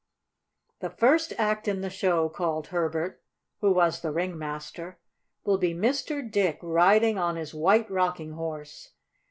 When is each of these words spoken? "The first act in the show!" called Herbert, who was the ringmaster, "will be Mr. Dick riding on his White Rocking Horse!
"The 0.79 0.89
first 0.89 1.31
act 1.37 1.67
in 1.67 1.81
the 1.81 1.91
show!" 1.91 2.27
called 2.27 2.69
Herbert, 2.69 3.21
who 3.59 3.71
was 3.71 4.01
the 4.01 4.11
ringmaster, 4.11 4.97
"will 5.43 5.59
be 5.59 5.75
Mr. 5.75 6.27
Dick 6.27 6.57
riding 6.63 7.19
on 7.19 7.35
his 7.35 7.53
White 7.53 7.91
Rocking 7.91 8.31
Horse! 8.31 8.93